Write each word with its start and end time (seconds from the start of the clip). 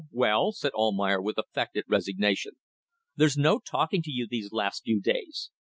well!" 0.09 0.51
said 0.51 0.71
Almayer, 0.73 1.21
with 1.21 1.37
affected 1.37 1.85
resignation. 1.87 2.53
"There's 3.15 3.37
no 3.37 3.59
talking 3.59 4.01
to 4.01 4.09
you 4.11 4.27
these 4.27 4.51
last 4.51 4.83
few 4.83 4.99
days." 4.99 5.51